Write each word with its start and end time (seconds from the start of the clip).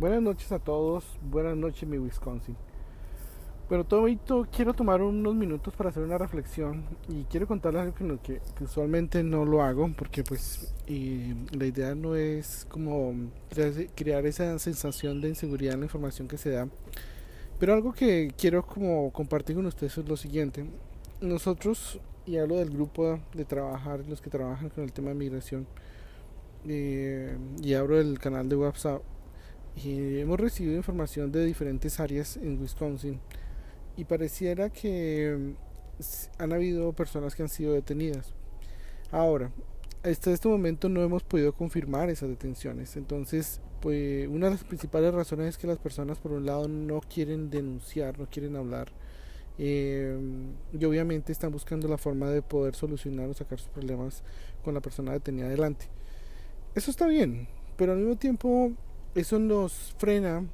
Buenas 0.00 0.22
noches 0.22 0.50
a 0.50 0.58
todos, 0.58 1.04
buenas 1.30 1.58
noches 1.58 1.86
mi 1.86 1.98
Wisconsin. 1.98 2.56
Bueno, 3.68 3.84
todo 3.84 4.08
esto 4.08 4.48
quiero 4.50 4.72
tomar 4.72 5.02
unos 5.02 5.34
minutos 5.34 5.74
para 5.76 5.90
hacer 5.90 6.02
una 6.02 6.16
reflexión 6.16 6.86
y 7.06 7.24
quiero 7.24 7.46
contarles 7.46 7.82
algo 7.82 8.18
que, 8.22 8.40
que, 8.56 8.64
usualmente 8.64 9.22
no 9.22 9.44
lo 9.44 9.62
hago 9.62 9.92
porque 9.94 10.24
pues 10.24 10.74
la 11.52 11.66
idea 11.66 11.94
no 11.94 12.16
es 12.16 12.66
como 12.70 13.12
crear, 13.94 14.24
esa 14.24 14.58
sensación 14.58 15.20
de 15.20 15.28
inseguridad 15.28 15.74
en 15.74 15.80
la 15.80 15.86
información 15.86 16.28
que 16.28 16.38
se 16.38 16.48
da, 16.48 16.66
pero 17.58 17.74
algo 17.74 17.92
que 17.92 18.32
quiero 18.38 18.64
como 18.64 19.12
compartir 19.12 19.54
con 19.54 19.66
ustedes 19.66 19.98
es 19.98 20.08
lo 20.08 20.16
siguiente. 20.16 20.64
Nosotros, 21.20 22.00
y 22.24 22.38
hablo 22.38 22.56
del 22.56 22.70
grupo 22.70 23.20
de 23.34 23.44
trabajar, 23.44 24.00
los 24.08 24.22
que 24.22 24.30
trabajan 24.30 24.70
con 24.70 24.82
el 24.82 24.94
tema 24.94 25.10
de 25.10 25.16
migración, 25.16 25.66
eh, 26.66 27.36
y 27.62 27.74
abro 27.74 28.00
el 28.00 28.18
canal 28.18 28.48
de 28.48 28.56
WhatsApp, 28.56 29.02
hemos 29.84 30.38
recibido 30.38 30.76
información 30.76 31.32
de 31.32 31.44
diferentes 31.44 32.00
áreas 32.00 32.36
en 32.36 32.60
Wisconsin 32.60 33.20
y 33.96 34.04
pareciera 34.04 34.70
que 34.70 35.36
mm, 35.38 36.42
han 36.42 36.52
habido 36.52 36.92
personas 36.92 37.34
que 37.34 37.42
han 37.42 37.48
sido 37.48 37.72
detenidas. 37.72 38.32
Ahora, 39.10 39.50
hasta 40.02 40.30
este 40.30 40.48
momento 40.48 40.88
no 40.88 41.02
hemos 41.02 41.22
podido 41.22 41.52
confirmar 41.52 42.10
esas 42.10 42.28
detenciones. 42.28 42.96
Entonces, 42.96 43.60
pues 43.80 44.28
una 44.28 44.46
de 44.46 44.52
las 44.52 44.64
principales 44.64 45.12
razones 45.12 45.48
es 45.48 45.58
que 45.58 45.66
las 45.66 45.78
personas, 45.78 46.18
por 46.18 46.32
un 46.32 46.46
lado, 46.46 46.68
no 46.68 47.00
quieren 47.00 47.50
denunciar, 47.50 48.18
no 48.18 48.26
quieren 48.26 48.56
hablar. 48.56 48.88
Eh, 49.58 50.18
y 50.72 50.84
obviamente 50.84 51.32
están 51.32 51.52
buscando 51.52 51.86
la 51.86 51.98
forma 51.98 52.30
de 52.30 52.40
poder 52.40 52.74
solucionar 52.74 53.28
o 53.28 53.34
sacar 53.34 53.58
sus 53.58 53.68
problemas 53.68 54.22
con 54.64 54.74
la 54.74 54.80
persona 54.80 55.12
detenida 55.12 55.46
adelante. 55.46 55.86
Eso 56.74 56.90
está 56.90 57.06
bien, 57.06 57.48
pero 57.76 57.92
al 57.92 57.98
mismo 57.98 58.16
tiempo 58.16 58.72
eso 59.14 59.38
nos 59.38 59.94
frena 59.98 60.44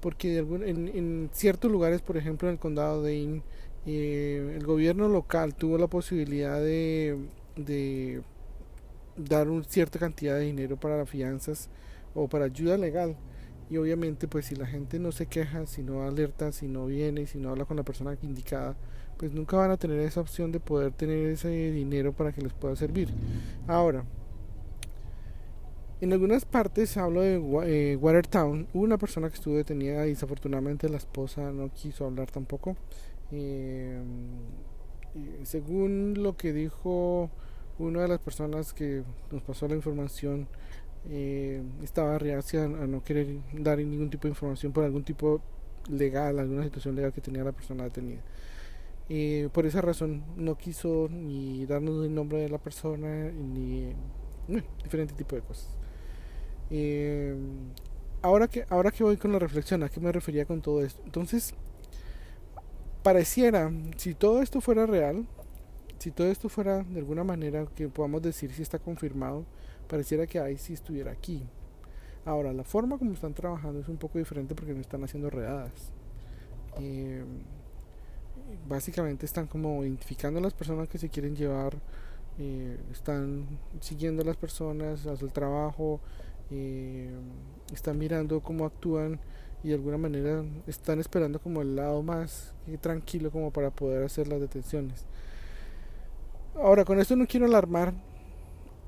porque 0.00 0.38
en, 0.38 1.30
ciertos 1.32 1.70
lugares, 1.70 2.02
por 2.02 2.16
ejemplo 2.16 2.48
en 2.48 2.54
el 2.54 2.58
condado 2.58 3.02
de 3.02 3.14
In, 3.14 3.42
eh, 3.86 4.54
el 4.56 4.66
gobierno 4.66 5.08
local 5.08 5.54
tuvo 5.54 5.78
la 5.78 5.86
posibilidad 5.86 6.60
de, 6.60 7.16
de 7.56 8.22
dar 9.16 9.48
una 9.48 9.64
cierta 9.64 9.98
cantidad 9.98 10.34
de 10.34 10.42
dinero 10.42 10.76
para 10.76 10.98
las 10.98 11.08
fianzas 11.08 11.70
o 12.14 12.28
para 12.28 12.46
ayuda 12.46 12.76
legal. 12.76 13.16
Y 13.70 13.78
obviamente, 13.78 14.28
pues 14.28 14.46
si 14.46 14.56
la 14.56 14.66
gente 14.66 14.98
no 14.98 15.12
se 15.12 15.26
queja, 15.26 15.66
si 15.66 15.82
no 15.82 16.02
alerta, 16.02 16.52
si 16.52 16.68
no 16.68 16.86
viene, 16.86 17.26
si 17.26 17.38
no 17.38 17.50
habla 17.50 17.64
con 17.64 17.76
la 17.76 17.84
persona 17.84 18.18
indicada, 18.22 18.76
pues 19.16 19.32
nunca 19.32 19.56
van 19.56 19.70
a 19.70 19.76
tener 19.76 20.00
esa 20.00 20.20
opción 20.20 20.52
de 20.52 20.60
poder 20.60 20.92
tener 20.92 21.28
ese 21.28 21.48
dinero 21.70 22.12
para 22.12 22.32
que 22.32 22.42
les 22.42 22.52
pueda 22.52 22.76
servir. 22.76 23.08
Ahora, 23.66 24.04
en 26.02 26.12
algunas 26.12 26.44
partes, 26.44 26.96
hablo 26.96 27.20
de 27.20 27.36
eh, 27.64 27.96
Watertown, 27.96 28.66
una 28.72 28.98
persona 28.98 29.28
que 29.28 29.36
estuvo 29.36 29.56
detenida 29.56 30.02
desafortunadamente 30.02 30.88
la 30.88 30.96
esposa 30.96 31.52
no 31.52 31.72
quiso 31.72 32.04
hablar 32.04 32.28
tampoco. 32.28 32.76
Eh, 33.30 34.02
según 35.44 36.20
lo 36.20 36.36
que 36.36 36.52
dijo 36.52 37.30
una 37.78 38.02
de 38.02 38.08
las 38.08 38.18
personas 38.18 38.74
que 38.74 39.04
nos 39.30 39.42
pasó 39.44 39.68
la 39.68 39.76
información, 39.76 40.48
eh, 41.08 41.62
estaba 41.84 42.18
reacia 42.18 42.64
a 42.64 42.66
no 42.68 43.04
querer 43.04 43.36
dar 43.52 43.78
ningún 43.78 44.10
tipo 44.10 44.24
de 44.24 44.30
información 44.30 44.72
por 44.72 44.82
algún 44.82 45.04
tipo 45.04 45.40
legal, 45.88 46.40
alguna 46.40 46.64
situación 46.64 46.96
legal 46.96 47.12
que 47.12 47.20
tenía 47.20 47.44
la 47.44 47.52
persona 47.52 47.84
detenida. 47.84 48.22
por 49.52 49.66
esa 49.66 49.80
razón 49.80 50.24
no 50.36 50.58
quiso 50.58 51.08
ni 51.08 51.64
darnos 51.64 52.04
el 52.04 52.12
nombre 52.12 52.40
de 52.40 52.48
la 52.48 52.58
persona 52.58 53.30
ni 53.30 53.92
diferente 54.82 55.14
tipo 55.14 55.36
de 55.36 55.42
cosas. 55.42 55.81
Eh, 56.74 57.36
ahora, 58.22 58.48
que, 58.48 58.64
ahora 58.70 58.90
que 58.90 59.04
voy 59.04 59.18
con 59.18 59.30
la 59.30 59.38
reflexión, 59.38 59.82
¿a 59.82 59.90
qué 59.90 60.00
me 60.00 60.10
refería 60.10 60.46
con 60.46 60.62
todo 60.62 60.82
esto? 60.82 61.02
Entonces, 61.04 61.54
pareciera, 63.02 63.70
si 63.96 64.14
todo 64.14 64.40
esto 64.40 64.62
fuera 64.62 64.86
real, 64.86 65.26
si 65.98 66.10
todo 66.10 66.28
esto 66.28 66.48
fuera 66.48 66.82
de 66.82 66.98
alguna 66.98 67.24
manera 67.24 67.66
que 67.76 67.88
podamos 67.88 68.22
decir 68.22 68.52
si 68.52 68.62
está 68.62 68.78
confirmado, 68.78 69.44
pareciera 69.86 70.26
que 70.26 70.40
ahí 70.40 70.56
sí 70.56 70.72
estuviera 70.72 71.12
aquí. 71.12 71.42
Ahora, 72.24 72.52
la 72.54 72.64
forma 72.64 72.96
como 72.96 73.12
están 73.12 73.34
trabajando 73.34 73.80
es 73.80 73.88
un 73.88 73.98
poco 73.98 74.18
diferente 74.18 74.54
porque 74.54 74.72
no 74.72 74.80
están 74.80 75.04
haciendo 75.04 75.28
redadas. 75.28 75.92
Eh, 76.80 77.22
básicamente 78.66 79.26
están 79.26 79.46
como 79.46 79.84
identificando 79.84 80.38
a 80.38 80.42
las 80.42 80.54
personas 80.54 80.88
que 80.88 80.98
se 80.98 81.10
quieren 81.10 81.36
llevar, 81.36 81.76
eh, 82.38 82.78
están 82.90 83.46
siguiendo 83.80 84.22
a 84.22 84.24
las 84.24 84.36
personas, 84.36 85.06
hacen 85.06 85.26
el 85.26 85.32
trabajo, 85.32 86.00
eh, 86.50 87.10
están 87.72 87.98
mirando 87.98 88.40
cómo 88.40 88.64
actúan 88.64 89.20
y 89.62 89.68
de 89.68 89.74
alguna 89.74 89.98
manera 89.98 90.44
están 90.66 90.98
esperando 90.98 91.40
como 91.40 91.62
el 91.62 91.76
lado 91.76 92.02
más 92.02 92.52
tranquilo 92.80 93.30
como 93.30 93.52
para 93.52 93.70
poder 93.70 94.04
hacer 94.04 94.28
las 94.28 94.40
detenciones. 94.40 95.04
Ahora, 96.54 96.84
con 96.84 97.00
esto 97.00 97.16
no 97.16 97.26
quiero 97.26 97.46
alarmar 97.46 97.94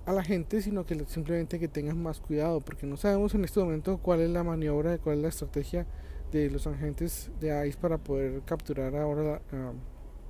a 0.05 0.13
la 0.13 0.23
gente, 0.23 0.61
sino 0.61 0.85
que 0.85 1.03
simplemente 1.07 1.59
que 1.59 1.69
tengan 1.69 2.03
más 2.03 2.21
cuidado, 2.21 2.61
porque 2.61 2.87
no 2.87 2.97
sabemos 2.97 3.35
en 3.35 3.45
este 3.45 3.61
momento 3.61 3.99
cuál 3.99 4.21
es 4.21 4.31
la 4.31 4.45
maniobra, 4.45 4.99
cuál 4.99 5.17
es 5.17 5.23
la 5.23 5.29
estrategia 5.29 5.87
de 6.31 6.51
los 6.51 6.67
agentes 6.67 7.31
de 7.41 7.67
ICE 7.67 7.79
para 7.79 7.97
poder 7.97 8.43
capturar 8.43 8.95
ahora 8.97 9.41
a, 9.53 9.73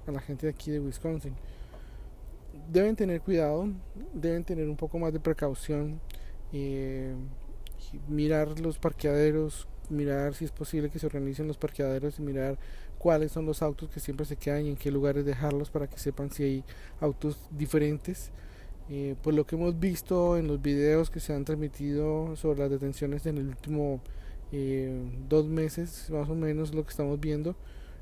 a 0.09 0.12
la 0.12 0.21
gente 0.21 0.47
de 0.47 0.53
aquí 0.53 0.71
de 0.71 0.79
Wisconsin. 0.79 1.35
Deben 2.71 2.95
tener 2.95 3.21
cuidado, 3.21 3.69
deben 4.12 4.45
tener 4.45 4.69
un 4.69 4.77
poco 4.77 4.99
más 4.99 5.12
de 5.12 5.19
precaución 5.19 6.01
eh, 6.54 7.12
mirar 8.09 8.60
los 8.60 8.78
parqueaderos, 8.78 9.66
mirar 9.91 10.34
si 10.34 10.44
es 10.44 10.53
posible 10.53 10.88
que 10.88 11.00
se 11.00 11.06
organicen 11.06 11.48
los 11.48 11.59
parqueaderos 11.59 12.19
y 12.19 12.22
mirar 12.22 12.59
cuáles 12.98 13.32
son 13.32 13.44
los 13.44 13.60
autos 13.60 13.91
que 13.91 14.00
siempre 14.00 14.25
se 14.25 14.37
quedan 14.37 14.64
y 14.66 14.70
en 14.70 14.76
qué 14.76 14.91
lugares 14.91 15.25
dejarlos 15.25 15.70
para 15.70 15.88
que 15.88 15.98
sepan 15.98 16.31
si 16.31 16.44
hay 16.44 16.64
autos 17.00 17.38
diferentes. 17.50 18.31
Eh, 18.88 19.16
pues 19.22 19.34
lo 19.34 19.47
que 19.47 19.56
hemos 19.56 19.81
visto 19.81 20.37
en 20.37 20.47
los 20.47 20.62
videos 20.62 21.10
que 21.10 21.19
se 21.19 21.34
han 21.34 21.44
transmitido 21.44 22.37
sobre 22.37 22.60
las 22.60 22.70
detenciones 22.70 23.26
en 23.26 23.38
el 23.38 23.48
último 23.48 24.00
eh, 24.53 24.93
dos 25.28 25.47
meses, 25.47 26.09
más 26.10 26.28
o 26.28 26.34
menos 26.34 26.72
lo 26.72 26.84
que 26.84 26.91
estamos 26.91 27.19
viendo, 27.19 27.56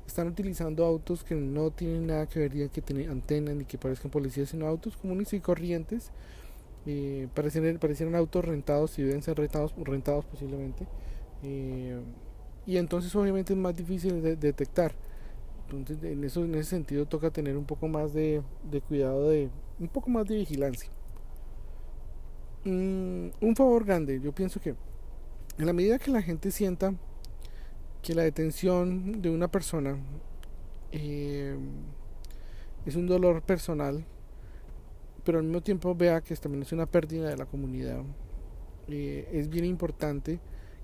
están 0.05 0.27
utilizando 0.27 0.85
autos 0.85 1.23
que 1.23 1.35
no 1.35 1.71
tienen 1.71 2.07
nada 2.07 2.27
que 2.27 2.39
ver 2.39 2.69
que 2.69 2.81
tienen 2.81 3.09
antenas 3.09 3.55
ni 3.55 3.65
que 3.65 3.77
parezcan 3.79 4.11
policías, 4.11 4.49
sino 4.49 4.67
autos 4.67 4.95
comunes 4.97 5.33
y 5.33 5.39
corrientes 5.39 6.11
eh, 6.85 7.27
parecieran, 7.33 7.77
parecieran, 7.77 8.15
autos 8.15 8.45
rentados 8.45 8.97
y 8.99 9.03
deben 9.03 9.21
ser 9.21 9.37
rentados, 9.37 9.73
rentados 9.77 10.25
posiblemente. 10.25 10.85
Y 12.65 12.77
entonces 12.77 13.13
obviamente 13.15 13.53
es 13.53 13.59
más 13.59 13.75
difícil 13.75 14.21
de, 14.21 14.35
detectar. 14.35 14.93
Entonces 15.69 16.03
en, 16.03 16.23
eso, 16.23 16.43
en 16.43 16.55
ese 16.55 16.71
sentido 16.71 17.05
toca 17.05 17.29
tener 17.29 17.57
un 17.57 17.65
poco 17.65 17.87
más 17.87 18.13
de, 18.13 18.41
de 18.69 18.81
cuidado, 18.81 19.29
de 19.29 19.49
un 19.79 19.87
poco 19.87 20.09
más 20.09 20.27
de 20.27 20.35
vigilancia. 20.35 20.89
Mm, 22.65 23.27
un 23.41 23.55
favor 23.55 23.83
grande, 23.83 24.21
yo 24.21 24.31
pienso 24.31 24.61
que 24.61 24.75
en 25.57 25.65
la 25.65 25.73
medida 25.73 25.99
que 25.99 26.11
la 26.11 26.21
gente 26.21 26.49
sienta 26.49 26.93
que 28.01 28.13
la 28.15 28.23
detención 28.23 29.21
de 29.21 29.29
una 29.29 29.49
persona 29.49 29.97
eh, 30.91 31.57
es 32.85 32.95
un 32.95 33.07
dolor 33.07 33.41
personal, 33.41 34.05
pero 35.23 35.39
al 35.39 35.45
mismo 35.45 35.61
tiempo 35.61 35.95
vea 35.95 36.21
que 36.21 36.35
también 36.35 36.63
es 36.63 36.71
una 36.71 36.85
pérdida 36.85 37.29
de 37.29 37.37
la 37.37 37.45
comunidad. 37.45 38.01
Eh, 38.87 39.29
es 39.31 39.49
bien 39.49 39.65
importante 39.65 40.39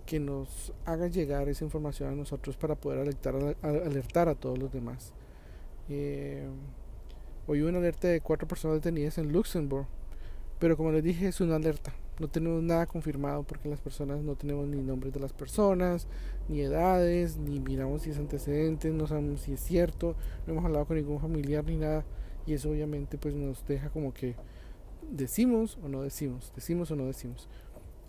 que 0.06 0.20
nos 0.20 0.74
haga 0.86 1.08
llegar 1.08 1.50
esa 1.50 1.66
información 1.66 2.10
a 2.10 2.16
nosotros 2.16 2.58
para 2.58 2.76
poder 2.76 3.00
alertar 3.00 3.36
a, 3.36 3.68
alertar 3.68 4.30
a 4.30 4.36
todos 4.36 4.58
los 4.58 4.72
demás. 4.72 5.14
Eh, 5.90 6.48
hoy 7.48 7.62
hubo 7.62 7.70
una 7.70 7.80
alerta 7.80 8.08
de 8.08 8.22
cuatro 8.22 8.48
personas 8.48 8.78
detenidas 8.78 9.18
en 9.18 9.32
Luxemburgo, 9.32 9.88
pero 10.58 10.78
como 10.78 10.92
les 10.92 11.04
dije 11.04 11.28
es 11.28 11.42
una 11.42 11.58
alerta. 11.58 11.94
No 12.20 12.28
tenemos 12.28 12.62
nada 12.62 12.86
confirmado 12.86 13.44
porque 13.44 13.70
las 13.70 13.80
personas 13.80 14.22
no 14.22 14.35
tenemos 14.35 14.68
ni 14.68 14.82
nombres 14.82 15.14
de 15.14 15.22
las 15.22 15.32
personas, 15.32 16.08
ni 16.50 16.62
edades, 16.62 17.38
ni 17.38 17.59
miramos 17.59 18.02
si 18.02 18.09
es 18.09 18.18
antecedentes, 18.18 18.94
no 18.94 19.08
sabemos 19.08 19.42
si 19.42 19.53
es 19.53 19.62
cierto, 19.62 20.16
no 20.46 20.53
hemos 20.53 20.66
hablado 20.66 20.85
con 20.85 20.97
ningún 20.97 21.20
familiar 21.20 21.64
ni 21.64 21.78
nada 21.78 22.03
y 22.49 22.53
eso 22.53 22.72
obviamente 22.72 23.19
pues 23.19 23.35
nos 23.35 23.63
deja 23.67 23.90
como 23.90 24.11
que 24.11 24.35
decimos 25.11 25.78
o 25.84 25.87
no 25.87 26.01
decimos, 26.01 26.51
decimos 26.55 26.90
o 26.90 26.96
no 26.96 27.05
decimos. 27.05 27.47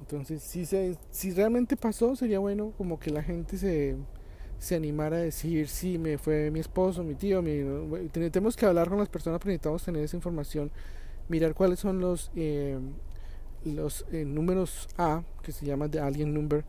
Entonces, 0.00 0.42
si, 0.42 0.64
se, 0.64 0.96
si 1.10 1.31
realmente 1.32 1.76
pasó, 1.76 2.16
sería 2.16 2.38
bueno 2.38 2.72
como 2.78 2.98
que 2.98 3.10
la 3.10 3.22
gente 3.22 3.58
se, 3.58 3.96
se 4.58 4.75
animara 4.75 5.19
a 5.19 5.20
decir, 5.20 5.69
sí, 5.69 5.98
me 5.98 6.16
fue 6.16 6.50
mi 6.50 6.60
esposo, 6.60 7.04
mi 7.04 7.14
tío, 7.16 7.42
mi, 7.42 8.08
tenemos 8.08 8.56
que 8.56 8.64
hablar 8.64 8.88
con 8.88 8.98
las 8.98 9.10
personas, 9.10 9.40
pero 9.40 9.50
necesitamos 9.50 9.84
tener 9.84 10.04
esa 10.04 10.16
información, 10.16 10.70
mirar 11.28 11.54
cuáles 11.54 11.78
son 11.78 12.00
los, 12.00 12.31
eh, 12.34 12.78
los 13.66 14.06
eh, 14.10 14.25
números 14.25 14.88
A, 14.96 15.22
que 15.42 15.52
se 15.52 15.66
llama 15.66 15.87
de 15.87 16.00
Alien 16.00 16.32
Number, 16.32 16.64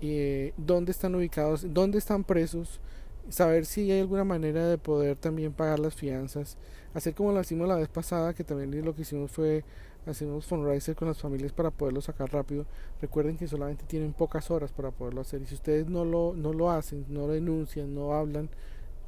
eh, 0.00 0.52
dónde 0.56 0.90
están 0.90 1.14
ubicados, 1.14 1.72
dónde 1.72 1.98
están 1.98 2.24
presos, 2.24 2.80
saber 3.28 3.66
si 3.66 3.90
hay 3.90 4.00
alguna 4.00 4.24
manera 4.24 4.66
de 4.68 4.78
poder 4.78 5.16
también 5.16 5.52
pagar 5.52 5.78
las 5.78 5.94
fianzas, 5.94 6.56
hacer 6.94 7.14
como 7.14 7.32
lo 7.32 7.40
hicimos 7.40 7.68
la 7.68 7.76
vez 7.76 7.88
pasada, 7.88 8.34
que 8.34 8.44
también 8.44 8.84
lo 8.84 8.94
que 8.94 9.02
hicimos 9.02 9.30
fue 9.30 9.64
hacemos 10.06 10.46
fundraiser 10.46 10.96
con 10.96 11.08
las 11.08 11.18
familias 11.18 11.52
para 11.52 11.70
poderlo 11.70 12.00
sacar 12.00 12.32
rápido. 12.32 12.66
Recuerden 13.00 13.36
que 13.36 13.46
solamente 13.46 13.84
tienen 13.86 14.12
pocas 14.12 14.50
horas 14.50 14.72
para 14.72 14.90
poderlo 14.90 15.20
hacer 15.20 15.42
y 15.42 15.46
si 15.46 15.54
ustedes 15.54 15.86
no 15.86 16.04
lo, 16.04 16.34
no 16.34 16.52
lo 16.52 16.70
hacen, 16.70 17.06
no 17.08 17.26
lo 17.26 17.32
denuncian, 17.32 17.94
no 17.94 18.12
hablan, 18.14 18.48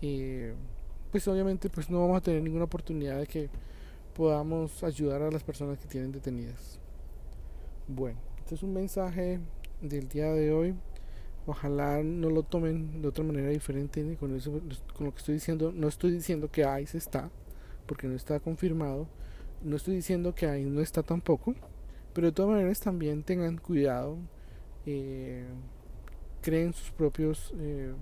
eh, 0.03 0.55
pues 1.11 1.27
obviamente 1.29 1.69
pues 1.71 1.91
no 1.91 2.01
vamos 2.01 2.19
a 2.19 2.21
tener 2.21 2.43
ninguna 2.43 2.65
oportunidad 2.65 3.19
de 3.19 3.27
que 3.27 3.51
podamos 4.15 4.85
ayudar 4.85 5.23
a 5.23 5.31
las 5.31 5.43
personas 5.43 5.79
que 5.79 5.87
tienen 5.89 6.13
detenidas. 6.13 6.79
Bueno, 7.89 8.19
este 8.39 8.55
es 8.55 8.63
un 8.63 8.73
mensaje 8.73 9.41
del 9.81 10.09
día 10.09 10.33
de 10.33 10.53
hoy. 10.53 10.75
Ojalá 11.47 12.03
no 12.03 12.31
lo 12.31 12.43
tomen 12.43 13.03
de 13.03 13.09
otra 13.09 13.25
manera 13.25 13.51
diferente 13.51 14.17
con, 14.19 14.35
eso, 14.35 14.61
con 14.95 15.07
lo 15.07 15.13
que 15.13 15.19
estoy 15.19 15.35
diciendo. 15.35 15.73
No 15.75 15.89
estoy 15.89 16.13
diciendo 16.13 16.51
que 16.51 16.63
ICE 16.81 16.99
está, 16.99 17.31
porque 17.87 18.07
no 18.07 18.15
está 18.15 18.41
confirmado 18.41 19.07
no 19.65 19.77
estoy 19.77 19.97
diciendo 19.97 20.35
que 20.35 20.47
ahí 20.47 20.65
no 20.65 20.81
está 20.81 21.03
tampoco, 21.03 21.55
pero 22.13 22.29
de 22.29 22.33
todas 22.33 22.53
maneras 22.53 22.81
también 22.81 23.23
tengan 23.23 23.57
cuidado, 23.57 24.19
eh, 24.87 25.47
creen 26.43 26.75
sus 26.75 26.91
propios 26.91 27.53
eh, 27.59 27.93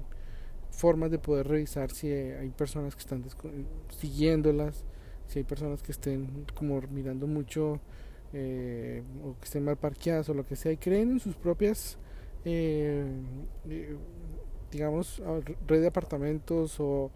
formas 0.70 1.10
de 1.10 1.18
poder 1.18 1.46
revisar 1.46 1.92
si 1.92 2.10
hay 2.10 2.50
personas 2.50 2.96
que 2.96 3.00
están 3.00 3.24
siguiéndolas, 3.96 4.84
si 5.28 5.38
hay 5.38 5.44
personas 5.44 5.82
que 5.82 5.92
estén 5.92 6.46
como 6.54 6.80
mirando 6.90 7.28
mucho 7.28 7.80
eh, 8.32 9.02
o 9.24 9.38
que 9.38 9.44
estén 9.44 9.64
mal 9.64 9.76
parqueadas 9.76 10.28
o 10.28 10.34
lo 10.34 10.44
que 10.44 10.56
sea, 10.56 10.72
y 10.72 10.76
creen 10.76 11.12
en 11.12 11.20
sus 11.20 11.36
propias, 11.36 11.96
digamos, 14.70 15.22
red 15.66 15.80
de 15.80 15.86
apartamentos 15.86 16.78
o 16.80 17.10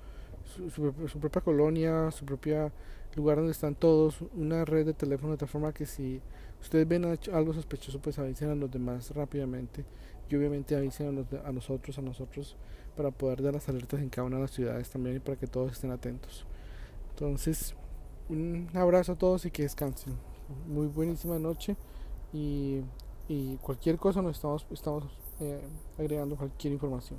su 0.45 1.21
propia 1.21 1.41
colonia, 1.41 2.11
su 2.11 2.25
propia 2.25 2.73
lugar 3.17 3.39
donde 3.39 3.53
están 3.53 3.75
todos, 3.75 4.21
una 4.35 4.65
red 4.65 4.87
de 4.87 4.93
teléfono 4.93 5.33
de 5.33 5.39
tal 5.39 5.49
forma 5.49 5.73
que 5.73 5.87
si 5.87 6.21
ustedes 6.61 6.87
ven 6.87 7.19
algo 7.33 7.53
sospechoso, 7.53 7.99
pues 8.01 8.19
avisen 8.19 8.51
a 8.51 8.55
los 8.55 8.71
demás 8.71 9.11
rápidamente 9.15 9.85
y 10.29 10.37
obviamente 10.37 10.77
avisen 10.77 11.27
a, 11.45 11.53
nosotros, 11.53 11.99
a 11.99 12.03
nosotros, 12.03 12.57
para 12.97 13.11
poder 13.11 13.43
dar 13.43 13.55
las 13.55 13.69
alertas 13.69 14.01
en 14.01 14.11
cada 14.11 14.27
una 14.27 14.37
de 14.37 14.43
las 14.43 14.51
ciudades 14.51 14.91
también 14.91 15.17
y 15.17 15.21
para 15.21 15.39
que 15.39 15.47
todos 15.47 15.73
estén 15.73 15.91
atentos. 15.91 16.47
Entonces, 17.11 17.75
un 18.29 18.69
abrazo 18.75 19.13
a 19.13 19.17
todos 19.17 19.47
y 19.47 19.51
que 19.51 19.63
descansen. 19.63 20.15
Muy 20.67 20.87
buenísima 20.87 21.39
noche 21.39 21.77
y, 22.33 22.83
cualquier 23.63 23.97
cosa 23.97 24.23
nos 24.23 24.37
estamos, 24.37 24.67
estamos 24.71 25.05
eh, 25.41 25.61
agregando 25.99 26.37
cualquier 26.37 26.73
información. 26.75 27.19